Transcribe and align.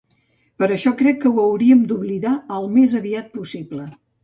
Per 0.61 0.65
això 0.75 0.93
crec 1.01 1.19
que 1.25 1.33
ho 1.33 1.43
hauríem 1.43 1.85
d'oblidar 1.93 2.33
al 2.59 2.67
més 2.81 2.99
aviat 3.03 3.31
possible. 3.39 3.89